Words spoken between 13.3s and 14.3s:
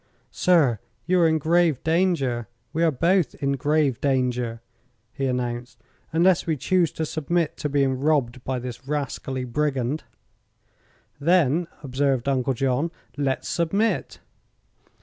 submit."